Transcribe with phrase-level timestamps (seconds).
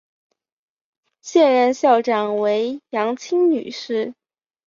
[1.21, 4.15] 现任校长为杨清女士。